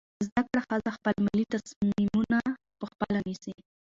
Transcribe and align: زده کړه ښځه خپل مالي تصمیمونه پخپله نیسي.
زده 0.25 0.41
کړه 0.51 0.61
ښځه 0.67 0.89
خپل 0.97 1.15
مالي 1.25 1.45
تصمیمونه 1.53 2.39
پخپله 2.79 3.19
نیسي. 3.27 3.53